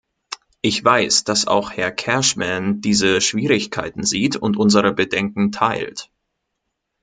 [0.61, 6.09] Ich weiß, dass auch Herr Cashman diese Schwierigkeiten sieht und unsere Bedenken teilt.